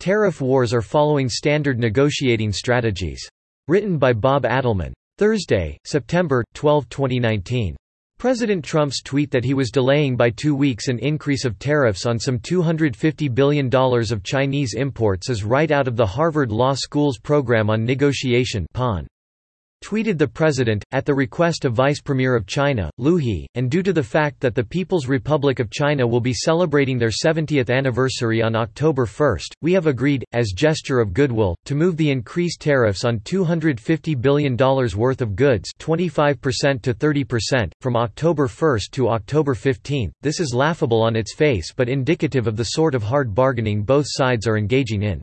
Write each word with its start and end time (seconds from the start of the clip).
Tariff 0.00 0.40
wars 0.40 0.72
are 0.72 0.80
following 0.80 1.28
standard 1.28 1.78
negotiating 1.78 2.52
strategies. 2.52 3.20
Written 3.68 3.98
by 3.98 4.14
Bob 4.14 4.44
Adelman. 4.44 4.94
Thursday, 5.18 5.76
September 5.84 6.42
12, 6.54 6.88
2019. 6.88 7.76
President 8.18 8.64
Trump's 8.64 9.02
tweet 9.02 9.30
that 9.30 9.44
he 9.44 9.52
was 9.52 9.70
delaying 9.70 10.16
by 10.16 10.30
two 10.30 10.54
weeks 10.54 10.88
an 10.88 10.98
increase 11.00 11.44
of 11.44 11.58
tariffs 11.58 12.06
on 12.06 12.18
some 12.18 12.38
$250 12.38 13.34
billion 13.34 13.68
of 13.74 14.22
Chinese 14.22 14.72
imports 14.72 15.28
is 15.28 15.44
right 15.44 15.70
out 15.70 15.86
of 15.86 15.96
the 15.96 16.06
Harvard 16.06 16.50
Law 16.50 16.72
School's 16.72 17.18
Program 17.18 17.68
on 17.68 17.84
Negotiation 17.84 18.66
PON. 18.72 19.06
Tweeted 19.82 20.18
the 20.18 20.28
president, 20.28 20.84
at 20.92 21.06
the 21.06 21.14
request 21.14 21.64
of 21.64 21.72
Vice 21.72 22.00
Premier 22.00 22.36
of 22.36 22.46
China, 22.46 22.90
Liu 22.98 23.16
He, 23.16 23.48
and 23.54 23.70
due 23.70 23.82
to 23.82 23.92
the 23.92 24.02
fact 24.02 24.38
that 24.40 24.54
the 24.54 24.62
People's 24.62 25.06
Republic 25.06 25.58
of 25.58 25.70
China 25.70 26.06
will 26.06 26.20
be 26.20 26.34
celebrating 26.34 26.98
their 26.98 27.08
70th 27.08 27.70
anniversary 27.70 28.42
on 28.42 28.54
October 28.54 29.06
1, 29.06 29.38
we 29.62 29.72
have 29.72 29.86
agreed, 29.86 30.24
as 30.32 30.52
gesture 30.52 31.00
of 31.00 31.14
goodwill, 31.14 31.56
to 31.64 31.74
move 31.74 31.96
the 31.96 32.10
increased 32.10 32.60
tariffs 32.60 33.04
on 33.04 33.20
$250 33.20 34.20
billion 34.20 34.56
worth 34.56 35.22
of 35.22 35.34
goods 35.34 35.70
25% 35.78 36.82
to 36.82 36.92
30%, 36.92 37.72
from 37.80 37.96
October 37.96 38.46
1 38.46 38.78
to 38.92 39.08
October 39.08 39.54
15. 39.54 40.12
This 40.20 40.40
is 40.40 40.52
laughable 40.54 41.02
on 41.02 41.16
its 41.16 41.34
face 41.34 41.72
but 41.74 41.88
indicative 41.88 42.46
of 42.46 42.56
the 42.56 42.64
sort 42.64 42.94
of 42.94 43.02
hard 43.02 43.34
bargaining 43.34 43.82
both 43.82 44.06
sides 44.06 44.46
are 44.46 44.58
engaging 44.58 45.02
in. 45.02 45.22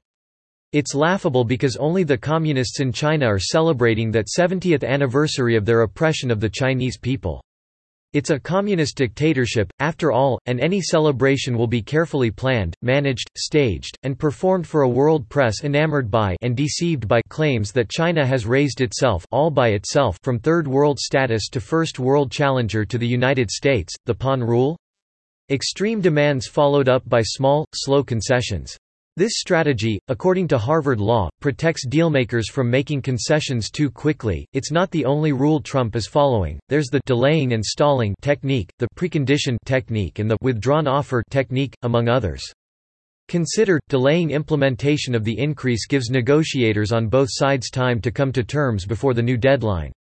It's 0.73 0.93
laughable 0.93 1.45
because 1.45 1.77
only 1.77 2.03
the 2.03 2.17
communists 2.17 2.81
in 2.81 2.91
China 2.91 3.25
are 3.25 3.39
celebrating 3.39 4.11
that 4.11 4.27
70th 4.27 4.83
anniversary 4.83 5.55
of 5.55 5.65
their 5.65 5.83
oppression 5.83 6.29
of 6.29 6.41
the 6.41 6.49
Chinese 6.49 6.97
people. 6.97 7.41
It's 8.11 8.31
a 8.31 8.39
communist 8.39 8.97
dictatorship, 8.97 9.71
after 9.79 10.11
all, 10.11 10.39
and 10.45 10.59
any 10.59 10.81
celebration 10.81 11.57
will 11.57 11.67
be 11.67 11.81
carefully 11.81 12.31
planned, 12.31 12.73
managed, 12.81 13.29
staged, 13.37 13.97
and 14.03 14.19
performed 14.19 14.65
for 14.65 14.81
a 14.81 14.89
world 14.89 15.29
press 15.29 15.63
enamored 15.63 16.09
by 16.11 16.35
and 16.41 16.55
deceived 16.55 17.07
by 17.07 17.21
claims 17.29 17.71
that 17.71 17.89
China 17.89 18.25
has 18.25 18.45
raised 18.45 18.81
itself 18.81 19.25
all 19.31 19.49
by 19.49 19.69
itself 19.69 20.17
from 20.23 20.39
third 20.39 20.67
world 20.67 20.99
status 20.99 21.47
to 21.49 21.61
first 21.61 21.99
world 21.99 22.31
challenger 22.31 22.83
to 22.85 22.97
the 22.97 23.07
United 23.07 23.51
States, 23.51 23.93
the 24.05 24.15
PON 24.15 24.41
rule? 24.41 24.77
Extreme 25.49 26.01
demands 26.01 26.47
followed 26.47 26.89
up 26.89 27.07
by 27.07 27.21
small, 27.21 27.65
slow 27.73 28.03
concessions. 28.03 28.77
This 29.17 29.39
strategy, 29.39 29.99
according 30.09 30.47
to 30.49 30.59
Harvard 30.59 30.99
Law, 30.99 31.27
protects 31.41 31.87
dealmakers 31.87 32.51
from 32.51 32.69
making 32.69 33.01
concessions 33.01 33.71
too 33.71 33.89
quickly. 33.89 34.45
It's 34.53 34.69
not 34.71 34.91
the 34.91 35.05
only 35.05 35.31
rule 35.31 35.59
Trump 35.59 35.95
is 35.95 36.05
following. 36.05 36.59
There's 36.69 36.89
the 36.91 37.01
delaying 37.07 37.53
and 37.53 37.65
stalling 37.65 38.13
technique, 38.21 38.69
the 38.77 38.87
precondition 38.95 39.57
technique, 39.65 40.19
and 40.19 40.29
the 40.29 40.37
withdrawn 40.43 40.87
offer 40.87 41.23
technique, 41.31 41.73
among 41.81 42.09
others. 42.09 42.43
Consider, 43.27 43.79
delaying 43.89 44.29
implementation 44.29 45.15
of 45.15 45.23
the 45.23 45.39
increase 45.39 45.87
gives 45.87 46.11
negotiators 46.11 46.91
on 46.91 47.07
both 47.07 47.29
sides 47.31 47.71
time 47.71 47.99
to 48.01 48.11
come 48.11 48.31
to 48.31 48.43
terms 48.43 48.85
before 48.85 49.15
the 49.15 49.23
new 49.23 49.35
deadline. 49.35 49.91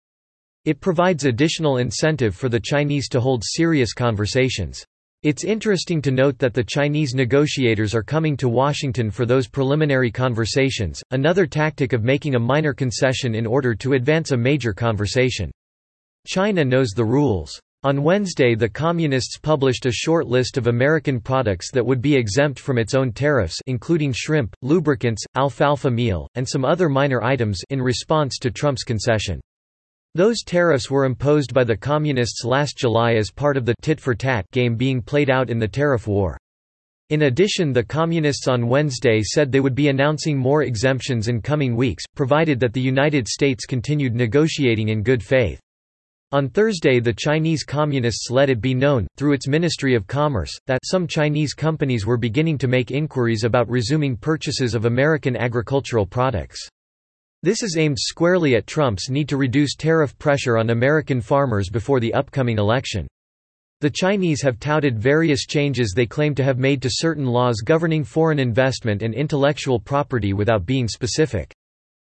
It 0.67 0.83
provides 0.83 1.25
additional 1.25 1.79
incentive 1.79 2.37
for 2.37 2.51
the 2.51 2.61
Chinese 2.61 3.09
to 3.09 3.21
hold 3.23 3.43
serious 3.47 3.95
conversations. 3.95 4.85
It's 5.27 5.43
interesting 5.43 6.01
to 6.03 6.13
note 6.13 6.39
that 6.39 6.55
the 6.55 6.63
Chinese 6.63 7.13
negotiators 7.13 7.97
are 7.97 8.03
coming 8.05 8.37
to 8.37 8.49
Washington 8.49 9.11
for 9.11 9.27
those 9.27 9.49
preliminary 9.49 10.09
conversations, 10.09 11.03
another 11.11 11.47
tactic 11.47 11.93
of 11.93 12.05
making 12.05 12.37
a 12.37 12.39
minor 12.39 12.73
concession 12.73 13.35
in 13.35 13.45
order 13.45 13.75
to 13.75 13.95
advance 13.95 14.31
a 14.31 14.37
major 14.37 14.73
conversation. 14.73 15.51
China 16.29 16.65
knows 16.65 16.91
the 16.91 17.05
rules. 17.05 17.61
On 17.83 18.05
Wednesday 18.05 18.55
the 18.55 18.69
Communists 18.69 19.37
published 19.37 19.85
a 19.87 19.91
short 19.91 20.29
list 20.29 20.59
of 20.59 20.69
American 20.69 21.19
products 21.19 21.73
that 21.73 21.85
would 21.85 22.01
be 22.01 22.15
exempt 22.15 22.61
from 22.61 22.79
its 22.79 22.95
own 22.95 23.11
tariffs 23.11 23.59
including 23.67 24.13
shrimp, 24.13 24.55
lubricants, 24.63 25.25
alfalfa 25.35 25.91
meal, 25.91 26.29
and 26.37 26.49
some 26.49 26.65
other 26.65 26.89
minor 26.89 27.25
items 27.25 27.61
in 27.71 27.83
response 27.83 28.39
to 28.39 28.53
Trump's 28.53 28.85
concession. 28.85 29.41
Those 30.17 30.43
tariffs 30.43 30.91
were 30.91 31.05
imposed 31.05 31.53
by 31.53 31.63
the 31.65 31.77
Communists 31.77 32.43
last 32.43 32.79
July 32.79 33.17
as 33.17 33.31
part 33.31 33.59
of 33.59 33.67
the 33.67 33.75
tit-for-tat 33.83 34.51
game 34.51 34.75
being 34.75 35.03
played 35.03 35.29
out 35.29 35.51
in 35.51 35.59
the 35.59 35.69
tariff 35.69 36.07
war. 36.07 36.39
In 37.11 37.25
addition 37.25 37.71
the 37.71 37.85
Communists 37.85 38.49
on 38.49 38.67
Wednesday 38.67 39.21
said 39.23 39.53
they 39.53 39.61
would 39.61 39.75
be 39.75 39.89
announcing 39.89 40.39
more 40.39 40.63
exemptions 40.63 41.29
in 41.29 41.43
coming 41.43 41.77
weeks, 41.77 42.03
provided 42.15 42.59
that 42.61 42.73
the 42.73 42.81
United 42.81 43.29
States 43.29 43.67
continued 43.67 44.15
negotiating 44.15 44.89
in 44.89 45.03
good 45.03 45.23
faith. 45.23 45.61
On 46.33 46.49
Thursday 46.49 46.99
the 46.99 47.13
Chinese 47.13 47.63
Communists 47.63 48.31
let 48.31 48.49
it 48.49 48.63
be 48.63 48.73
known, 48.73 49.07
through 49.19 49.35
its 49.35 49.47
Ministry 49.47 49.95
of 49.95 50.07
Commerce, 50.07 50.59
that 50.67 50.81
some 50.87 51.07
Chinese 51.07 51.53
companies 51.53 52.07
were 52.07 52.17
beginning 52.17 52.57
to 52.57 52.69
make 52.69 52.91
inquiries 52.91 53.45
about 53.45 53.69
resuming 53.69 54.17
purchases 54.17 54.75
of 54.75 54.87
American 54.87 55.37
agricultural 55.37 56.07
products. 56.07 56.71
This 57.47 57.63
is 57.63 57.77
aimed 57.79 57.99
squarely 58.01 58.57
at 58.57 58.67
Trump's 58.67 59.09
need 59.09 59.29
to 59.29 59.37
reduce 59.37 59.77
tariff 59.77 60.19
pressure 60.19 60.59
on 60.59 60.71
American 60.71 61.21
farmers 61.21 61.71
before 61.71 62.01
the 62.01 62.13
upcoming 62.13 62.59
election. 62.59 63.07
The 63.81 63.89
Chinese 63.89 64.43
have 64.43 64.59
touted 64.59 64.99
various 64.99 65.47
changes 65.47 65.93
they 65.95 66.07
claim 66.07 66.35
to 66.35 66.43
have 66.43 66.59
made 66.59 66.83
to 66.83 66.91
certain 66.91 67.25
laws 67.25 67.61
governing 67.65 68.03
foreign 68.03 68.41
investment 68.41 69.01
and 69.01 69.15
intellectual 69.15 69.79
property 69.79 70.33
without 70.33 70.67
being 70.67 70.89
specific. 70.89 71.55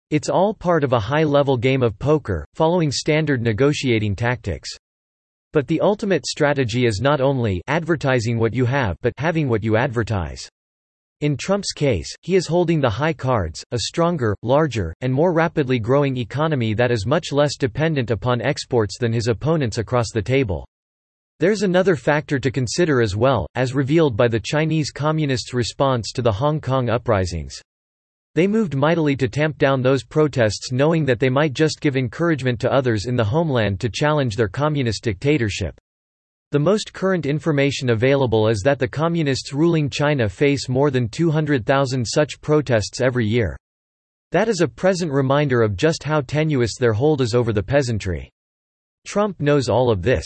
It's 0.09 0.27
all 0.27 0.53
part 0.53 0.83
of 0.83 0.91
a 0.91 0.99
high-level 0.99 1.55
game 1.59 1.81
of 1.81 1.97
poker, 1.97 2.45
following 2.53 2.91
standard 2.91 3.41
negotiating 3.41 4.17
tactics. 4.17 4.69
But 5.53 5.65
the 5.65 5.79
ultimate 5.79 6.25
strategy 6.25 6.85
is 6.85 6.99
not 6.99 7.21
only 7.21 7.61
advertising 7.67 8.37
what 8.37 8.53
you 8.53 8.65
have 8.65 8.97
but 9.01 9.13
having 9.15 9.47
what 9.47 9.63
you 9.63 9.77
advertise. 9.77 10.49
In 11.21 11.37
Trump's 11.37 11.71
case, 11.71 12.11
he 12.23 12.35
is 12.35 12.47
holding 12.47 12.81
the 12.81 12.89
high 12.89 13.13
cards, 13.13 13.63
a 13.71 13.77
stronger, 13.81 14.35
larger, 14.41 14.91
and 15.01 15.13
more 15.13 15.33
rapidly 15.33 15.77
growing 15.77 16.17
economy 16.17 16.73
that 16.73 16.89
is 16.89 17.05
much 17.05 17.31
less 17.31 17.57
dependent 17.57 18.09
upon 18.09 18.41
exports 18.41 18.97
than 18.97 19.13
his 19.13 19.27
opponents 19.27 19.77
across 19.77 20.07
the 20.11 20.21
table. 20.21 20.65
There's 21.39 21.61
another 21.61 21.95
factor 21.95 22.39
to 22.39 22.49
consider 22.49 23.03
as 23.03 23.15
well, 23.15 23.45
as 23.53 23.75
revealed 23.75 24.17
by 24.17 24.29
the 24.29 24.39
Chinese 24.39 24.89
Communists' 24.89 25.53
response 25.53 26.11
to 26.13 26.23
the 26.23 26.31
Hong 26.31 26.59
Kong 26.59 26.89
uprisings. 26.89 27.61
They 28.33 28.47
moved 28.47 28.73
mightily 28.73 29.15
to 29.17 29.27
tamp 29.27 29.59
down 29.59 29.83
those 29.83 30.03
protests 30.03 30.71
knowing 30.71 31.05
that 31.05 31.19
they 31.19 31.29
might 31.29 31.53
just 31.53 31.81
give 31.81 31.97
encouragement 31.97 32.59
to 32.61 32.73
others 32.73 33.05
in 33.05 33.15
the 33.15 33.23
homeland 33.23 33.79
to 33.81 33.89
challenge 33.89 34.35
their 34.35 34.47
communist 34.47 35.03
dictatorship. 35.03 35.79
The 36.51 36.59
most 36.59 36.91
current 36.91 37.25
information 37.25 37.91
available 37.91 38.49
is 38.49 38.61
that 38.65 38.77
the 38.77 38.85
Communists 38.85 39.53
ruling 39.53 39.89
China 39.89 40.27
face 40.27 40.67
more 40.67 40.91
than 40.91 41.07
200,000 41.07 42.03
such 42.05 42.41
protests 42.41 42.99
every 42.99 43.25
year. 43.25 43.55
That 44.33 44.49
is 44.49 44.59
a 44.59 44.67
present 44.67 45.13
reminder 45.13 45.61
of 45.61 45.77
just 45.77 46.03
how 46.03 46.19
tenuous 46.19 46.75
their 46.77 46.91
hold 46.91 47.21
is 47.21 47.33
over 47.33 47.53
the 47.53 47.63
peasantry. 47.63 48.29
Trump 49.07 49.39
knows 49.39 49.69
all 49.69 49.89
of 49.89 50.01
this. 50.01 50.25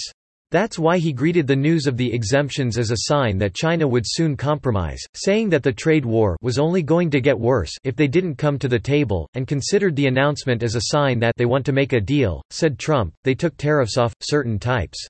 That's 0.49 0.79
why 0.79 0.97
he 0.97 1.13
greeted 1.13 1.45
the 1.45 1.55
news 1.55 1.85
of 1.85 1.95
the 1.95 2.11
exemptions 2.11 2.79
as 2.79 2.89
a 2.89 3.01
sign 3.01 3.37
that 3.37 3.53
China 3.53 3.87
would 3.87 4.05
soon 4.07 4.35
compromise, 4.35 5.03
saying 5.13 5.49
that 5.49 5.61
the 5.61 5.73
trade 5.73 6.05
war 6.05 6.37
was 6.41 6.57
only 6.57 6.81
going 6.81 7.11
to 7.11 7.21
get 7.21 7.39
worse 7.39 7.73
if 7.83 7.95
they 7.95 8.07
didn't 8.07 8.39
come 8.39 8.57
to 8.57 8.67
the 8.67 8.79
table, 8.79 9.29
and 9.35 9.47
considered 9.47 9.95
the 9.95 10.07
announcement 10.07 10.63
as 10.63 10.73
a 10.73 10.85
sign 10.85 11.19
that 11.19 11.35
they 11.37 11.45
want 11.45 11.67
to 11.67 11.71
make 11.71 11.93
a 11.93 12.01
deal. 12.01 12.41
Said 12.49 12.79
Trump, 12.79 13.13
they 13.23 13.35
took 13.35 13.55
tariffs 13.57 13.97
off 13.97 14.15
certain 14.21 14.57
types. 14.57 15.07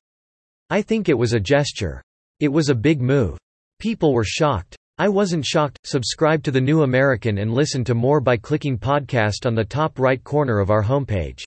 I 0.72 0.82
think 0.82 1.10
it 1.10 1.18
was 1.18 1.34
a 1.34 1.40
gesture. 1.40 2.02
It 2.40 2.48
was 2.48 2.70
a 2.70 2.76
big 2.76 3.00
move. 3.00 3.38
People 3.80 4.14
were 4.14 4.24
shocked. 4.24 4.76
I 4.98 5.10
wasn't 5.10 5.46
shocked. 5.46 5.78
Subscribe 5.84 6.42
to 6.44 6.52
The 6.52 6.62
New 6.62 6.82
American 6.82 7.38
and 7.38 7.54
listen 7.54 7.84
to 7.84 7.94
more 7.94 8.20
by 8.20 8.38
clicking 8.38 8.78
podcast 8.78 9.46
on 9.46 9.54
the 9.54 9.64
top 9.64 10.00
right 10.00 10.24
corner 10.24 10.60
of 10.60 10.72
our 10.72 10.82
homepage. 10.82 11.44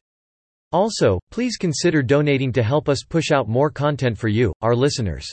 Also, 0.70 1.18
please 1.30 1.56
consider 1.56 2.02
donating 2.02 2.52
to 2.52 2.62
help 2.62 2.88
us 2.88 3.02
push 3.02 3.32
out 3.32 3.48
more 3.48 3.70
content 3.70 4.16
for 4.16 4.28
you, 4.28 4.52
our 4.62 4.76
listeners. 4.76 5.26